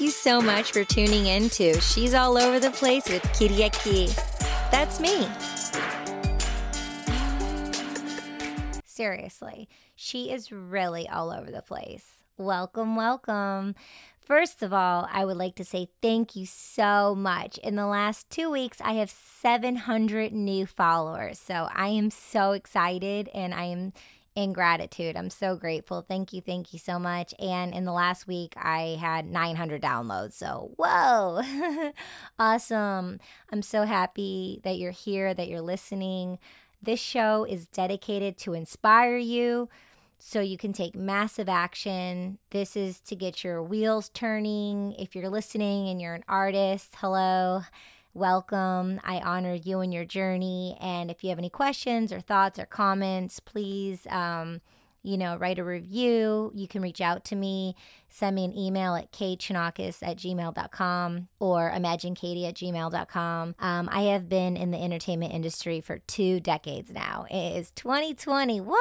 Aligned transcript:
You 0.00 0.10
so 0.10 0.40
much 0.40 0.70
for 0.70 0.84
tuning 0.84 1.26
in 1.26 1.50
to 1.50 1.80
She's 1.80 2.14
All 2.14 2.38
Over 2.38 2.60
the 2.60 2.70
Place 2.70 3.08
with 3.08 3.20
Kiriaki. 3.34 4.14
That's 4.70 5.00
me. 5.00 5.26
Seriously, 8.84 9.68
she 9.96 10.30
is 10.30 10.52
really 10.52 11.08
all 11.08 11.32
over 11.32 11.50
the 11.50 11.62
place. 11.62 12.22
Welcome, 12.36 12.94
welcome. 12.94 13.74
First 14.20 14.62
of 14.62 14.72
all, 14.72 15.08
I 15.10 15.24
would 15.24 15.36
like 15.36 15.56
to 15.56 15.64
say 15.64 15.88
thank 16.00 16.36
you 16.36 16.46
so 16.46 17.16
much. 17.16 17.58
In 17.58 17.74
the 17.74 17.86
last 17.86 18.30
two 18.30 18.52
weeks, 18.52 18.80
I 18.80 18.92
have 18.92 19.10
700 19.10 20.32
new 20.32 20.64
followers. 20.66 21.40
So 21.40 21.68
I 21.74 21.88
am 21.88 22.10
so 22.10 22.52
excited 22.52 23.28
and 23.34 23.52
I 23.52 23.64
am 23.64 23.92
in 24.38 24.52
gratitude. 24.52 25.16
I'm 25.16 25.30
so 25.30 25.56
grateful. 25.56 26.00
Thank 26.00 26.32
you. 26.32 26.40
Thank 26.40 26.72
you 26.72 26.78
so 26.78 27.00
much. 27.00 27.34
And 27.40 27.74
in 27.74 27.84
the 27.84 27.92
last 27.92 28.28
week, 28.28 28.54
I 28.56 28.96
had 29.00 29.26
900 29.26 29.82
downloads. 29.82 30.34
So, 30.34 30.70
whoa, 30.76 31.42
awesome. 32.38 33.18
I'm 33.52 33.62
so 33.62 33.82
happy 33.82 34.60
that 34.62 34.78
you're 34.78 34.92
here, 34.92 35.34
that 35.34 35.48
you're 35.48 35.60
listening. 35.60 36.38
This 36.80 37.00
show 37.00 37.44
is 37.50 37.66
dedicated 37.66 38.38
to 38.38 38.54
inspire 38.54 39.16
you 39.16 39.68
so 40.20 40.40
you 40.40 40.56
can 40.56 40.72
take 40.72 40.94
massive 40.94 41.48
action. 41.48 42.38
This 42.50 42.76
is 42.76 43.00
to 43.00 43.16
get 43.16 43.42
your 43.42 43.60
wheels 43.60 44.08
turning. 44.08 44.92
If 44.92 45.16
you're 45.16 45.30
listening 45.30 45.88
and 45.88 46.00
you're 46.00 46.14
an 46.14 46.24
artist, 46.28 46.94
hello 46.98 47.62
welcome. 48.18 49.00
I 49.04 49.20
honor 49.20 49.54
you 49.54 49.80
and 49.80 49.94
your 49.94 50.04
journey. 50.04 50.76
And 50.80 51.10
if 51.10 51.22
you 51.22 51.30
have 51.30 51.38
any 51.38 51.50
questions 51.50 52.12
or 52.12 52.20
thoughts 52.20 52.58
or 52.58 52.66
comments, 52.66 53.40
please, 53.40 54.06
um, 54.10 54.60
you 55.02 55.16
know, 55.16 55.36
write 55.36 55.58
a 55.58 55.64
review. 55.64 56.52
You 56.54 56.68
can 56.68 56.82
reach 56.82 57.00
out 57.00 57.24
to 57.26 57.36
me 57.36 57.74
send 58.08 58.36
me 58.36 58.44
an 58.44 58.56
email 58.56 58.94
at 58.94 59.12
kchinakis 59.12 59.98
at 60.02 60.16
gmail.com 60.16 61.28
or 61.38 61.70
imaginekatie 61.70 62.48
at 62.48 62.54
gmail.com. 62.54 63.54
Um, 63.58 63.88
I 63.92 64.02
have 64.02 64.28
been 64.28 64.56
in 64.56 64.70
the 64.70 64.82
entertainment 64.82 65.32
industry 65.32 65.80
for 65.80 65.98
two 65.98 66.40
decades 66.40 66.90
now. 66.90 67.26
It 67.30 67.56
is 67.56 67.70
2020. 67.72 68.60
What? 68.60 68.78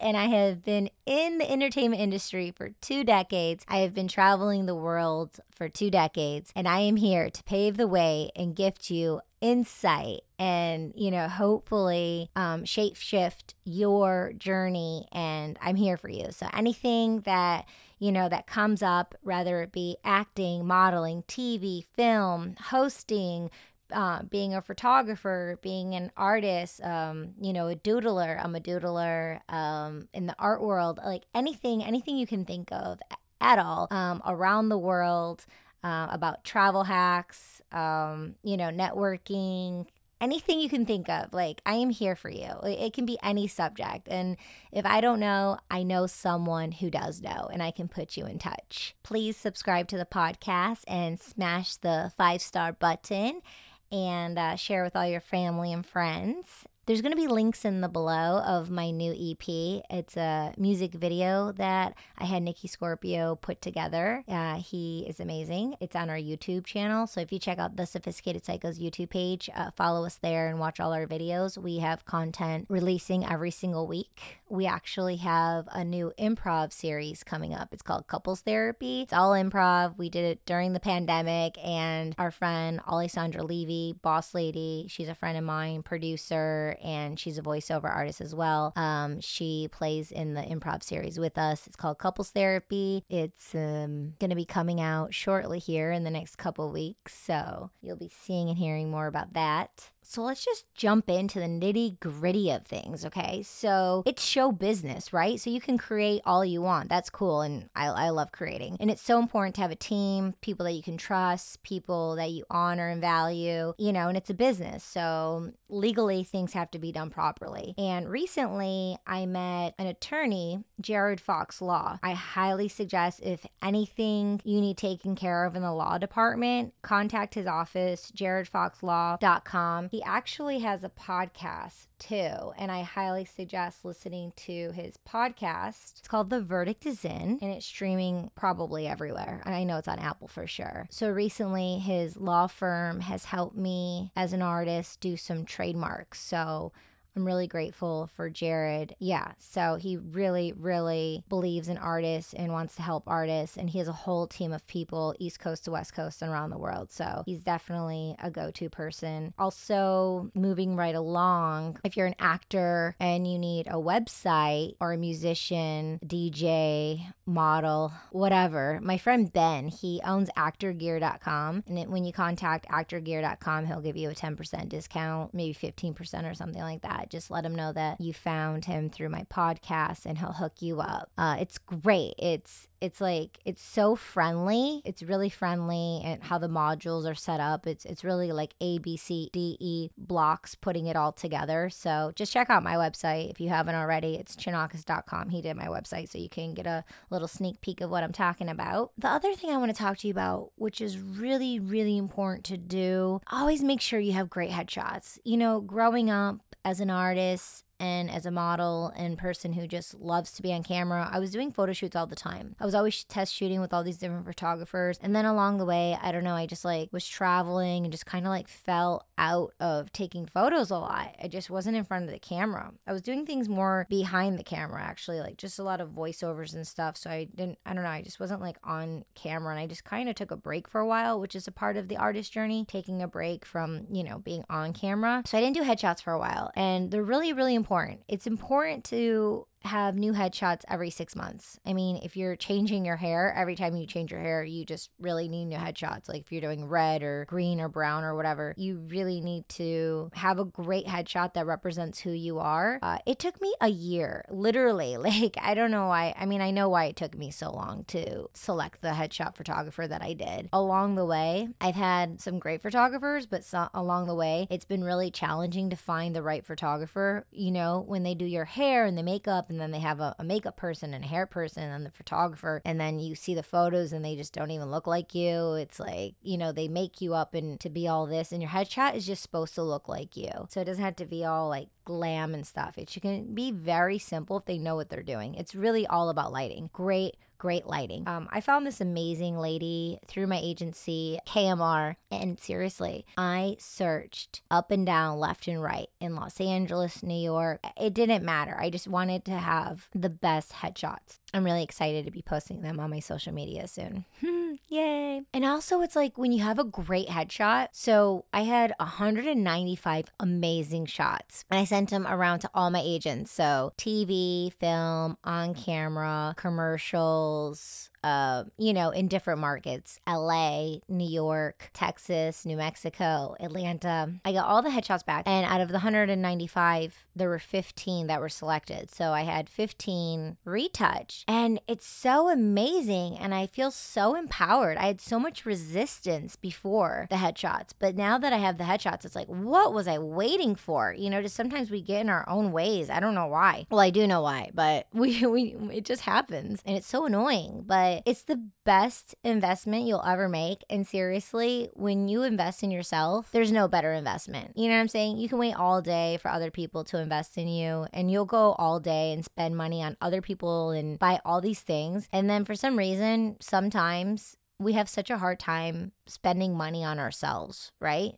And 0.00 0.16
I 0.16 0.26
have 0.26 0.64
been 0.64 0.90
in 1.06 1.38
the 1.38 1.50
entertainment 1.50 2.02
industry 2.02 2.52
for 2.54 2.70
two 2.80 3.04
decades. 3.04 3.64
I 3.68 3.78
have 3.78 3.94
been 3.94 4.08
traveling 4.08 4.66
the 4.66 4.74
world 4.74 5.40
for 5.54 5.68
two 5.68 5.90
decades, 5.90 6.52
and 6.56 6.66
I 6.66 6.80
am 6.80 6.96
here 6.96 7.30
to 7.30 7.44
pave 7.44 7.76
the 7.76 7.88
way 7.88 8.30
and 8.34 8.56
gift 8.56 8.90
you 8.90 9.20
insight 9.42 10.20
and 10.38 10.94
you 10.96 11.10
know 11.10 11.28
hopefully 11.28 12.30
um, 12.36 12.64
shape 12.64 12.96
shift 12.96 13.54
your 13.64 14.32
journey 14.38 15.06
and 15.12 15.58
i'm 15.60 15.76
here 15.76 15.98
for 15.98 16.08
you 16.08 16.28
so 16.30 16.48
anything 16.54 17.20
that 17.20 17.66
you 18.02 18.10
know, 18.10 18.28
that 18.28 18.48
comes 18.48 18.82
up, 18.82 19.14
whether 19.22 19.62
it 19.62 19.70
be 19.70 19.96
acting, 20.02 20.66
modeling, 20.66 21.22
TV, 21.28 21.84
film, 21.94 22.56
hosting, 22.58 23.48
uh, 23.92 24.24
being 24.24 24.54
a 24.54 24.60
photographer, 24.60 25.56
being 25.62 25.94
an 25.94 26.10
artist, 26.16 26.82
um, 26.82 27.34
you 27.40 27.52
know, 27.52 27.68
a 27.68 27.76
doodler. 27.76 28.44
I'm 28.44 28.56
a 28.56 28.60
doodler 28.60 29.38
um, 29.48 30.08
in 30.12 30.26
the 30.26 30.34
art 30.36 30.60
world, 30.60 30.98
like 31.04 31.22
anything, 31.32 31.84
anything 31.84 32.16
you 32.16 32.26
can 32.26 32.44
think 32.44 32.72
of 32.72 32.98
at 33.40 33.60
all 33.60 33.86
um, 33.92 34.20
around 34.26 34.68
the 34.68 34.78
world 34.78 35.46
uh, 35.84 36.08
about 36.10 36.44
travel 36.44 36.84
hacks, 36.84 37.60
um, 37.72 38.36
you 38.42 38.56
know, 38.56 38.70
networking, 38.70 39.86
anything 40.20 40.60
you 40.60 40.68
can 40.68 40.86
think 40.86 41.08
of. 41.08 41.32
Like, 41.32 41.60
I 41.66 41.74
am 41.74 41.90
here 41.90 42.14
for 42.14 42.30
you. 42.30 42.50
It 42.62 42.92
can 42.92 43.04
be 43.04 43.18
any 43.22 43.48
subject. 43.48 44.06
And 44.08 44.36
if 44.70 44.86
I 44.86 45.00
don't 45.00 45.20
know, 45.20 45.58
I 45.70 45.82
know 45.82 46.06
someone 46.06 46.72
who 46.72 46.90
does 46.90 47.20
know, 47.20 47.48
and 47.52 47.62
I 47.62 47.72
can 47.72 47.88
put 47.88 48.16
you 48.16 48.24
in 48.26 48.38
touch. 48.38 48.94
Please 49.02 49.36
subscribe 49.36 49.88
to 49.88 49.98
the 49.98 50.06
podcast 50.06 50.84
and 50.86 51.20
smash 51.20 51.76
the 51.76 52.12
five 52.16 52.40
star 52.40 52.72
button 52.72 53.42
and 53.90 54.38
uh, 54.38 54.56
share 54.56 54.84
with 54.84 54.96
all 54.96 55.06
your 55.06 55.20
family 55.20 55.72
and 55.72 55.84
friends. 55.84 56.64
There's 56.84 57.00
going 57.00 57.12
to 57.12 57.16
be 57.16 57.28
links 57.28 57.64
in 57.64 57.80
the 57.80 57.88
below 57.88 58.40
of 58.40 58.68
my 58.68 58.90
new 58.90 59.12
EP. 59.12 59.84
It's 59.88 60.16
a 60.16 60.52
music 60.58 60.92
video 60.94 61.52
that 61.52 61.94
I 62.18 62.24
had 62.24 62.42
Nikki 62.42 62.66
Scorpio 62.66 63.36
put 63.36 63.62
together. 63.62 64.24
Uh, 64.26 64.56
he 64.56 65.06
is 65.08 65.20
amazing. 65.20 65.76
It's 65.78 65.94
on 65.94 66.10
our 66.10 66.16
YouTube 66.16 66.66
channel. 66.66 67.06
So 67.06 67.20
if 67.20 67.30
you 67.30 67.38
check 67.38 67.60
out 67.60 67.76
the 67.76 67.86
Sophisticated 67.86 68.42
Psychos 68.42 68.80
YouTube 68.80 69.10
page, 69.10 69.48
uh, 69.54 69.70
follow 69.70 70.04
us 70.04 70.16
there 70.16 70.48
and 70.48 70.58
watch 70.58 70.80
all 70.80 70.92
our 70.92 71.06
videos. 71.06 71.56
We 71.56 71.78
have 71.78 72.04
content 72.04 72.66
releasing 72.68 73.24
every 73.24 73.52
single 73.52 73.86
week. 73.86 74.41
We 74.52 74.66
actually 74.66 75.16
have 75.16 75.66
a 75.72 75.82
new 75.82 76.12
improv 76.18 76.74
series 76.74 77.24
coming 77.24 77.54
up. 77.54 77.70
It's 77.72 77.80
called 77.80 78.06
Couples 78.06 78.42
Therapy. 78.42 79.00
It's 79.00 79.14
all 79.14 79.30
improv. 79.30 79.96
We 79.96 80.10
did 80.10 80.26
it 80.26 80.44
during 80.44 80.74
the 80.74 80.78
pandemic, 80.78 81.56
and 81.64 82.14
our 82.18 82.30
friend 82.30 82.78
Alessandra 82.86 83.42
Levy, 83.44 83.94
boss 84.02 84.34
lady, 84.34 84.84
she's 84.90 85.08
a 85.08 85.14
friend 85.14 85.38
of 85.38 85.44
mine, 85.44 85.82
producer 85.82 86.76
and 86.84 87.18
she's 87.18 87.38
a 87.38 87.42
voiceover 87.42 87.90
artist 87.90 88.20
as 88.20 88.34
well. 88.34 88.74
Um, 88.76 89.22
she 89.22 89.70
plays 89.72 90.12
in 90.12 90.34
the 90.34 90.42
improv 90.42 90.82
series 90.82 91.18
with 91.18 91.38
us. 91.38 91.66
It's 91.66 91.74
called 91.74 91.98
Couples 91.98 92.28
Therapy. 92.28 93.04
It's 93.08 93.54
um, 93.54 94.16
going 94.20 94.28
to 94.28 94.36
be 94.36 94.44
coming 94.44 94.82
out 94.82 95.14
shortly 95.14 95.60
here 95.60 95.92
in 95.92 96.04
the 96.04 96.10
next 96.10 96.36
couple 96.36 96.70
weeks. 96.70 97.14
So 97.14 97.70
you'll 97.80 97.96
be 97.96 98.12
seeing 98.14 98.50
and 98.50 98.58
hearing 98.58 98.90
more 98.90 99.06
about 99.06 99.32
that. 99.32 99.91
So 100.04 100.22
let's 100.22 100.44
just 100.44 100.64
jump 100.74 101.08
into 101.08 101.38
the 101.38 101.46
nitty 101.46 102.00
gritty 102.00 102.50
of 102.50 102.66
things, 102.66 103.04
okay? 103.06 103.42
So 103.42 104.02
it's 104.04 104.24
show 104.24 104.52
business, 104.52 105.12
right? 105.12 105.40
So 105.40 105.48
you 105.48 105.60
can 105.60 105.78
create 105.78 106.22
all 106.26 106.44
you 106.44 106.60
want. 106.60 106.88
That's 106.88 107.08
cool. 107.08 107.42
And 107.42 107.68
I, 107.74 107.86
I 107.86 108.08
love 108.10 108.32
creating. 108.32 108.76
And 108.80 108.90
it's 108.90 109.02
so 109.02 109.18
important 109.18 109.54
to 109.56 109.60
have 109.60 109.70
a 109.70 109.76
team, 109.76 110.34
people 110.40 110.64
that 110.64 110.72
you 110.72 110.82
can 110.82 110.96
trust, 110.96 111.62
people 111.62 112.16
that 112.16 112.30
you 112.30 112.44
honor 112.50 112.88
and 112.88 113.00
value, 113.00 113.74
you 113.78 113.92
know, 113.92 114.08
and 114.08 114.16
it's 114.16 114.30
a 114.30 114.34
business. 114.34 114.82
So 114.82 115.52
legally, 115.68 116.24
things 116.24 116.52
have 116.52 116.70
to 116.72 116.78
be 116.78 116.92
done 116.92 117.10
properly. 117.10 117.74
And 117.78 118.08
recently, 118.08 118.98
I 119.06 119.26
met 119.26 119.74
an 119.78 119.86
attorney, 119.86 120.64
Jared 120.80 121.20
Fox 121.20 121.62
Law. 121.62 121.98
I 122.02 122.12
highly 122.12 122.68
suggest 122.68 123.20
if 123.22 123.46
anything 123.62 124.40
you 124.44 124.60
need 124.60 124.76
taken 124.76 125.14
care 125.14 125.44
of 125.44 125.54
in 125.54 125.62
the 125.62 125.72
law 125.72 125.98
department, 125.98 126.74
contact 126.82 127.34
his 127.34 127.46
office, 127.46 128.12
jaredfoxlaw.com 128.14 129.90
he 129.92 130.02
actually 130.04 130.60
has 130.60 130.82
a 130.82 130.88
podcast 130.88 131.86
too, 131.98 132.52
and 132.56 132.72
I 132.72 132.80
highly 132.80 133.26
suggest 133.26 133.84
listening 133.84 134.32
to 134.36 134.72
his 134.72 134.98
podcast. 135.06 135.98
It's 135.98 136.08
called 136.08 136.30
The 136.30 136.40
Verdict 136.40 136.86
Is 136.86 137.04
In, 137.04 137.38
and 137.42 137.52
it's 137.52 137.66
streaming 137.66 138.30
probably 138.34 138.86
everywhere. 138.86 139.42
I 139.44 139.64
know 139.64 139.76
it's 139.76 139.88
on 139.88 139.98
Apple 139.98 140.28
for 140.28 140.46
sure. 140.46 140.86
So 140.90 141.10
recently, 141.10 141.78
his 141.78 142.16
law 142.16 142.46
firm 142.46 143.00
has 143.00 143.26
helped 143.26 143.54
me 143.54 144.12
as 144.16 144.32
an 144.32 144.40
artist 144.40 144.98
do 145.02 145.18
some 145.18 145.44
trademarks. 145.44 146.22
So 146.22 146.72
I'm 147.14 147.26
really 147.26 147.46
grateful 147.46 148.08
for 148.16 148.30
Jared. 148.30 148.96
Yeah, 148.98 149.32
so 149.38 149.76
he 149.76 149.98
really, 149.98 150.52
really 150.56 151.24
believes 151.28 151.68
in 151.68 151.76
artists 151.76 152.32
and 152.32 152.52
wants 152.52 152.76
to 152.76 152.82
help 152.82 153.04
artists. 153.06 153.56
And 153.56 153.68
he 153.68 153.78
has 153.78 153.88
a 153.88 153.92
whole 153.92 154.26
team 154.26 154.52
of 154.52 154.66
people, 154.66 155.14
East 155.18 155.38
Coast 155.38 155.64
to 155.64 155.72
West 155.72 155.94
Coast 155.94 156.22
and 156.22 156.30
around 156.30 156.50
the 156.50 156.58
world. 156.58 156.90
So 156.90 157.22
he's 157.26 157.42
definitely 157.42 158.16
a 158.22 158.30
go 158.30 158.50
to 158.52 158.70
person. 158.70 159.34
Also, 159.38 160.30
moving 160.34 160.74
right 160.74 160.94
along, 160.94 161.78
if 161.84 161.96
you're 161.96 162.06
an 162.06 162.14
actor 162.18 162.96
and 162.98 163.30
you 163.30 163.38
need 163.38 163.66
a 163.66 163.72
website 163.72 164.76
or 164.80 164.92
a 164.92 164.98
musician, 164.98 166.00
DJ, 166.04 167.12
model, 167.26 167.92
whatever, 168.10 168.80
my 168.82 168.96
friend 168.96 169.32
Ben, 169.32 169.68
he 169.68 170.00
owns 170.04 170.30
actorgear.com. 170.36 171.64
And 171.66 171.78
it, 171.78 171.88
when 171.88 172.04
you 172.04 172.12
contact 172.12 172.66
actorgear.com, 172.68 173.66
he'll 173.66 173.80
give 173.80 173.96
you 173.96 174.10
a 174.10 174.14
10% 174.14 174.68
discount, 174.68 175.34
maybe 175.34 175.54
15% 175.54 176.30
or 176.30 176.34
something 176.34 176.62
like 176.62 176.82
that. 176.82 177.01
Just 177.10 177.30
let 177.30 177.44
him 177.44 177.54
know 177.54 177.72
that 177.72 178.00
you 178.00 178.12
found 178.12 178.64
him 178.64 178.90
through 178.90 179.08
my 179.08 179.24
podcast 179.24 180.06
and 180.06 180.18
he'll 180.18 180.32
hook 180.32 180.54
you 180.60 180.80
up. 180.80 181.10
Uh, 181.16 181.36
it's 181.40 181.58
great. 181.58 182.14
It's 182.18 182.68
it's 182.82 183.00
like 183.00 183.38
it's 183.44 183.62
so 183.62 183.94
friendly. 183.94 184.82
It's 184.84 185.04
really 185.04 185.28
friendly 185.28 186.02
and 186.04 186.20
how 186.20 186.38
the 186.38 186.48
modules 186.48 187.08
are 187.08 187.14
set 187.14 187.38
up. 187.38 187.64
It's 187.64 187.84
it's 187.84 188.02
really 188.02 188.32
like 188.32 188.54
A 188.60 188.78
B 188.78 188.96
C 188.96 189.30
D 189.32 189.56
E 189.60 189.90
blocks 189.96 190.56
putting 190.56 190.88
it 190.88 190.96
all 190.96 191.12
together. 191.12 191.70
So 191.70 192.10
just 192.16 192.32
check 192.32 192.50
out 192.50 192.64
my 192.64 192.74
website 192.74 193.30
if 193.30 193.40
you 193.40 193.50
haven't 193.50 193.76
already. 193.76 194.16
It's 194.16 194.34
chinakis.com. 194.34 195.28
He 195.28 195.40
did 195.40 195.56
my 195.56 195.66
website 195.66 196.08
so 196.08 196.18
you 196.18 196.28
can 196.28 196.54
get 196.54 196.66
a 196.66 196.84
little 197.08 197.28
sneak 197.28 197.60
peek 197.60 197.80
of 197.80 197.88
what 197.88 198.02
I'm 198.02 198.12
talking 198.12 198.48
about. 198.48 198.90
The 198.98 199.08
other 199.08 199.32
thing 199.34 199.50
I 199.50 199.58
want 199.58 199.72
to 199.72 199.80
talk 199.80 199.98
to 199.98 200.08
you 200.08 200.12
about, 200.12 200.50
which 200.56 200.80
is 200.80 200.98
really 200.98 201.60
really 201.60 201.96
important 201.96 202.44
to 202.46 202.56
do, 202.56 203.20
always 203.30 203.62
make 203.62 203.80
sure 203.80 204.00
you 204.00 204.12
have 204.14 204.28
great 204.28 204.50
headshots. 204.50 205.20
You 205.22 205.36
know, 205.36 205.60
growing 205.60 206.10
up 206.10 206.40
as 206.64 206.80
an 206.80 206.90
artist 206.92 207.64
and 207.82 208.08
as 208.08 208.26
a 208.26 208.30
model 208.30 208.92
and 208.94 209.18
person 209.18 209.52
who 209.52 209.66
just 209.66 209.98
loves 209.98 210.30
to 210.32 210.42
be 210.42 210.52
on 210.52 210.62
camera, 210.62 211.10
I 211.12 211.18
was 211.18 211.32
doing 211.32 211.50
photo 211.50 211.72
shoots 211.72 211.96
all 211.96 212.06
the 212.06 212.14
time. 212.14 212.54
I 212.60 212.64
was 212.64 212.76
always 212.76 213.02
test 213.02 213.34
shooting 213.34 213.60
with 213.60 213.74
all 213.74 213.82
these 213.82 213.98
different 213.98 214.24
photographers. 214.24 215.00
And 215.02 215.16
then 215.16 215.24
along 215.24 215.58
the 215.58 215.64
way, 215.64 215.98
I 216.00 216.12
don't 216.12 216.22
know, 216.22 216.36
I 216.36 216.46
just 216.46 216.64
like 216.64 216.92
was 216.92 217.08
traveling 217.08 217.84
and 217.84 217.90
just 217.90 218.06
kind 218.06 218.24
of 218.24 218.30
like 218.30 218.46
fell 218.46 219.08
out 219.18 219.54
of 219.58 219.92
taking 219.92 220.26
photos 220.26 220.70
a 220.70 220.76
lot. 220.78 221.16
I 221.20 221.26
just 221.26 221.50
wasn't 221.50 221.76
in 221.76 221.82
front 221.82 222.04
of 222.04 222.12
the 222.12 222.20
camera. 222.20 222.72
I 222.86 222.92
was 222.92 223.02
doing 223.02 223.26
things 223.26 223.48
more 223.48 223.88
behind 223.90 224.38
the 224.38 224.44
camera, 224.44 224.80
actually, 224.80 225.18
like 225.18 225.36
just 225.36 225.58
a 225.58 225.64
lot 225.64 225.80
of 225.80 225.88
voiceovers 225.88 226.54
and 226.54 226.64
stuff. 226.64 226.96
So 226.96 227.10
I 227.10 227.24
didn't, 227.34 227.58
I 227.66 227.74
don't 227.74 227.82
know, 227.82 227.90
I 227.90 228.02
just 228.02 228.20
wasn't 228.20 228.42
like 228.42 228.58
on 228.62 229.04
camera. 229.16 229.50
And 229.50 229.60
I 229.60 229.66
just 229.66 229.82
kind 229.82 230.08
of 230.08 230.14
took 230.14 230.30
a 230.30 230.36
break 230.36 230.68
for 230.68 230.80
a 230.80 230.86
while, 230.86 231.18
which 231.18 231.34
is 231.34 231.48
a 231.48 231.52
part 231.52 231.76
of 231.76 231.88
the 231.88 231.96
artist 231.96 232.32
journey, 232.32 232.64
taking 232.64 233.02
a 233.02 233.08
break 233.08 233.44
from, 233.44 233.88
you 233.90 234.04
know, 234.04 234.18
being 234.20 234.44
on 234.48 234.72
camera. 234.72 235.24
So 235.26 235.36
I 235.36 235.40
didn't 235.40 235.56
do 235.56 235.64
headshots 235.64 236.00
for 236.00 236.12
a 236.12 236.18
while. 236.20 236.52
And 236.54 236.92
they're 236.92 237.02
really, 237.02 237.32
really 237.32 237.56
important. 237.56 237.71
It's 238.08 238.26
important 238.26 238.84
to 238.86 239.46
have 239.64 239.96
new 239.96 240.12
headshots 240.12 240.62
every 240.68 240.90
six 240.90 241.14
months. 241.16 241.58
I 241.66 241.72
mean, 241.72 242.00
if 242.02 242.16
you're 242.16 242.36
changing 242.36 242.84
your 242.84 242.96
hair, 242.96 243.32
every 243.36 243.56
time 243.56 243.76
you 243.76 243.86
change 243.86 244.10
your 244.10 244.20
hair, 244.20 244.44
you 244.44 244.64
just 244.64 244.90
really 245.00 245.28
need 245.28 245.46
new 245.46 245.56
headshots. 245.58 246.08
Like 246.08 246.22
if 246.22 246.32
you're 246.32 246.40
doing 246.40 246.66
red 246.66 247.02
or 247.02 247.24
green 247.28 247.60
or 247.60 247.68
brown 247.68 248.04
or 248.04 248.14
whatever, 248.14 248.54
you 248.56 248.78
really 248.88 249.20
need 249.20 249.48
to 249.50 250.10
have 250.14 250.38
a 250.38 250.44
great 250.44 250.86
headshot 250.86 251.34
that 251.34 251.46
represents 251.46 251.98
who 252.00 252.10
you 252.10 252.38
are. 252.38 252.78
Uh, 252.82 252.98
it 253.06 253.18
took 253.18 253.40
me 253.40 253.54
a 253.60 253.68
year, 253.68 254.24
literally. 254.30 254.96
Like, 255.12 255.36
I 255.42 255.54
don't 255.54 255.70
know 255.70 255.88
why. 255.88 256.14
I 256.16 256.26
mean, 256.26 256.40
I 256.40 256.50
know 256.52 256.68
why 256.68 256.86
it 256.86 256.96
took 256.96 257.16
me 257.16 257.30
so 257.30 257.50
long 257.50 257.84
to 257.88 258.28
select 258.34 258.80
the 258.80 258.88
headshot 258.90 259.36
photographer 259.36 259.86
that 259.86 260.00
I 260.00 260.14
did. 260.14 260.48
Along 260.52 260.94
the 260.94 261.04
way, 261.04 261.48
I've 261.60 261.74
had 261.74 262.20
some 262.20 262.38
great 262.38 262.62
photographers, 262.62 263.26
but 263.26 263.44
so- 263.44 263.68
along 263.74 264.06
the 264.06 264.14
way, 264.14 264.46
it's 264.48 264.64
been 264.64 264.84
really 264.84 265.10
challenging 265.10 265.68
to 265.70 265.76
find 265.76 266.14
the 266.14 266.22
right 266.22 266.46
photographer. 266.46 267.26
You 267.30 267.50
know, 267.50 267.84
when 267.86 268.04
they 268.04 268.14
do 268.14 268.24
your 268.24 268.44
hair 268.46 268.86
and 268.86 268.96
the 268.96 269.02
makeup 269.02 269.50
and 269.52 269.60
then 269.60 269.70
they 269.70 269.78
have 269.78 270.00
a, 270.00 270.14
a, 270.18 270.24
makeup 270.24 270.56
person 270.56 270.94
and 270.94 271.04
a 271.04 271.08
hair 271.08 271.26
person 271.26 271.62
and 271.64 271.84
the 271.84 271.90
photographer 271.90 272.62
and 272.64 272.80
then 272.80 272.98
you 272.98 273.14
see 273.14 273.34
the 273.34 273.42
photos 273.42 273.92
and 273.92 274.04
they 274.04 274.16
just 274.16 274.32
don't 274.32 274.50
even 274.50 274.70
look 274.70 274.86
like 274.86 275.14
you. 275.14 275.54
It's 275.54 275.78
like 275.78 276.14
you 276.22 276.38
know 276.38 276.52
they 276.52 276.68
make 276.68 277.00
you 277.00 277.14
up 277.14 277.34
and 277.34 277.60
to 277.60 277.70
be 277.70 277.86
all 277.86 278.06
this 278.06 278.32
and 278.32 278.42
your 278.42 278.50
headshot 278.50 278.94
is 278.94 279.06
just 279.06 279.22
supposed 279.22 279.54
to 279.54 279.62
look 279.62 279.88
like 279.88 280.16
you. 280.16 280.30
So 280.48 280.60
it 280.60 280.64
doesn't 280.64 280.82
have 280.82 280.96
to 280.96 281.06
be 281.06 281.24
all 281.24 281.48
like 281.48 281.68
glam 281.84 282.34
and 282.34 282.46
stuff 282.46 282.78
it 282.78 282.96
can 283.00 283.34
be 283.34 283.50
very 283.50 283.98
simple 283.98 284.38
if 284.38 284.44
they 284.44 284.58
know 284.58 284.76
what 284.76 284.88
they're 284.88 285.02
doing 285.02 285.34
it's 285.34 285.54
really 285.54 285.86
all 285.86 286.08
about 286.08 286.32
lighting 286.32 286.70
great 286.72 287.16
great 287.42 287.66
lighting. 287.66 288.06
Um, 288.06 288.28
I 288.30 288.40
found 288.40 288.64
this 288.64 288.80
amazing 288.80 289.36
lady 289.36 289.98
through 290.06 290.28
my 290.28 290.38
agency, 290.40 291.18
KMR, 291.26 291.96
and 292.08 292.38
seriously, 292.38 293.04
I 293.18 293.56
searched 293.58 294.42
up 294.48 294.70
and 294.70 294.86
down, 294.86 295.18
left 295.18 295.48
and 295.48 295.60
right 295.60 295.88
in 295.98 296.14
Los 296.14 296.40
Angeles, 296.40 297.02
New 297.02 297.20
York. 297.20 297.58
It 297.76 297.94
didn't 297.94 298.24
matter. 298.24 298.56
I 298.60 298.70
just 298.70 298.86
wanted 298.86 299.24
to 299.24 299.32
have 299.32 299.88
the 299.92 300.08
best 300.08 300.52
headshots. 300.52 301.18
I'm 301.34 301.44
really 301.44 301.62
excited 301.62 302.04
to 302.04 302.10
be 302.10 302.22
posting 302.22 302.62
them 302.62 302.78
on 302.78 302.90
my 302.90 303.00
social 303.00 303.32
media 303.32 303.66
soon. 303.66 304.04
Yay. 304.68 305.22
And 305.32 305.44
also, 305.44 305.80
it's 305.80 305.96
like 305.96 306.18
when 306.18 306.32
you 306.32 306.42
have 306.42 306.58
a 306.58 306.64
great 306.64 307.08
headshot. 307.08 307.68
So 307.72 308.24
I 308.32 308.42
had 308.42 308.74
195 308.78 310.06
amazing 310.20 310.86
shots 310.86 311.44
and 311.50 311.58
I 311.58 311.64
sent 311.64 311.90
them 311.90 312.06
around 312.06 312.40
to 312.40 312.50
all 312.54 312.70
my 312.70 312.82
agents. 312.82 313.32
So 313.32 313.72
TV, 313.78 314.52
film, 314.52 315.16
on 315.24 315.54
camera, 315.54 316.34
commercials, 316.36 317.90
uh, 318.04 318.44
you 318.58 318.72
know, 318.72 318.90
in 318.90 319.08
different 319.08 319.40
markets 319.40 320.00
LA, 320.08 320.76
New 320.88 321.08
York, 321.08 321.70
Texas, 321.72 322.44
New 322.44 322.56
Mexico, 322.56 323.36
Atlanta. 323.40 324.12
I 324.24 324.32
got 324.32 324.46
all 324.46 324.62
the 324.62 324.70
headshots 324.70 325.04
back. 325.04 325.24
And 325.26 325.46
out 325.46 325.60
of 325.60 325.68
the 325.68 325.74
195, 325.74 327.04
there 327.14 327.28
were 327.28 327.38
15 327.38 328.06
that 328.08 328.20
were 328.20 328.28
selected. 328.28 328.90
So 328.90 329.12
I 329.12 329.22
had 329.22 329.48
15 329.48 330.36
retouch. 330.44 331.24
And 331.28 331.60
it's 331.68 331.86
so 331.86 332.28
amazing. 332.28 333.18
And 333.18 333.34
I 333.34 333.46
feel 333.46 333.70
so 333.70 334.16
empowered. 334.16 334.78
I 334.78 334.86
had 334.86 335.00
so 335.00 335.18
much 335.20 335.46
resistance 335.46 336.36
before 336.36 337.06
the 337.10 337.16
headshots. 337.16 337.70
But 337.78 337.96
now 337.96 338.18
that 338.18 338.32
I 338.32 338.38
have 338.38 338.58
the 338.58 338.64
headshots, 338.64 339.04
it's 339.04 339.16
like, 339.16 339.28
what 339.28 339.72
was 339.72 339.86
I 339.86 339.98
waiting 339.98 340.54
for? 340.54 340.92
You 340.92 341.10
know, 341.10 341.22
just 341.22 341.36
sometimes 341.36 341.70
we 341.70 341.82
get 341.82 342.00
in 342.00 342.08
our 342.08 342.28
own 342.28 342.52
ways. 342.52 342.90
I 342.90 343.00
don't 343.00 343.14
know 343.14 343.26
why. 343.26 343.66
Well, 343.70 343.80
I 343.80 343.90
do 343.90 344.06
know 344.06 344.22
why, 344.22 344.50
but 344.54 344.86
we, 344.92 345.24
we 345.26 345.56
it 345.72 345.84
just 345.84 346.02
happens. 346.02 346.60
And 346.64 346.76
it's 346.76 346.86
so 346.86 347.06
annoying. 347.06 347.64
But 347.66 347.91
it's 348.06 348.22
the 348.22 348.48
best 348.64 349.14
investment 349.24 349.86
you'll 349.86 350.04
ever 350.04 350.28
make. 350.28 350.64
And 350.70 350.86
seriously, 350.86 351.68
when 351.74 352.08
you 352.08 352.22
invest 352.22 352.62
in 352.62 352.70
yourself, 352.70 353.30
there's 353.32 353.52
no 353.52 353.68
better 353.68 353.92
investment. 353.92 354.52
You 354.56 354.68
know 354.68 354.74
what 354.76 354.80
I'm 354.80 354.88
saying? 354.88 355.18
You 355.18 355.28
can 355.28 355.38
wait 355.38 355.54
all 355.54 355.82
day 355.82 356.18
for 356.22 356.30
other 356.30 356.50
people 356.50 356.84
to 356.84 356.98
invest 356.98 357.36
in 357.36 357.48
you, 357.48 357.86
and 357.92 358.10
you'll 358.10 358.24
go 358.24 358.52
all 358.52 358.80
day 358.80 359.12
and 359.12 359.24
spend 359.24 359.56
money 359.56 359.82
on 359.82 359.96
other 360.00 360.22
people 360.22 360.70
and 360.70 360.98
buy 360.98 361.20
all 361.24 361.40
these 361.40 361.60
things. 361.60 362.08
And 362.12 362.30
then 362.30 362.44
for 362.44 362.54
some 362.54 362.78
reason, 362.78 363.36
sometimes 363.40 364.36
we 364.58 364.74
have 364.74 364.88
such 364.88 365.10
a 365.10 365.18
hard 365.18 365.38
time 365.38 365.92
spending 366.06 366.56
money 366.56 366.84
on 366.84 366.98
ourselves, 366.98 367.72
right? 367.80 368.14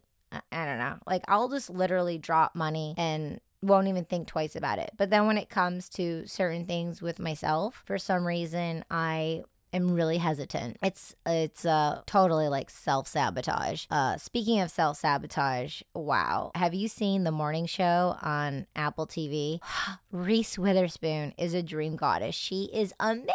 I 0.53 0.65
don't 0.65 0.79
know. 0.79 0.97
Like, 1.07 1.23
I'll 1.29 1.49
just 1.49 1.71
literally 1.71 2.19
drop 2.19 2.55
money 2.55 2.95
and 2.97 3.41
won't 3.63 3.89
even 3.89 4.05
think 4.05 4.27
twice 4.27 4.57
about 4.57 4.79
it. 4.79 4.91
But 4.97 5.11
then 5.11 5.27
when 5.27 5.39
it 5.39 5.49
comes 5.49 5.89
to 5.91 6.27
certain 6.27 6.67
things 6.67 7.01
with 7.01 7.19
myself, 7.19 7.83
for 7.87 7.99
some 7.99 8.27
reason, 8.27 8.85
I 8.91 9.45
am 9.75 9.93
really 9.93 10.19
hesitant. 10.19 10.79
It's 10.83 11.15
it's 11.27 11.65
uh 11.65 12.03
totally 12.07 12.49
like 12.49 12.71
self-sabotage. 12.71 13.87
Uh 13.91 14.17
speaking 14.17 14.61
of 14.61 14.71
self-sabotage, 14.71 15.83
wow. 15.95 16.53
Have 16.55 16.75
you 16.75 16.89
seen 16.89 17.25
the 17.25 17.31
morning 17.31 17.67
show 17.67 18.17
on 18.23 18.67
Apple 18.77 19.07
TV? 19.07 19.61
Reese 20.13 20.59
Witherspoon 20.59 21.35
is 21.37 21.55
a 21.55 21.63
dream 21.63 21.97
goddess. 21.97 22.35
She 22.35 22.71
is 22.73 22.95
amazing 23.01 23.29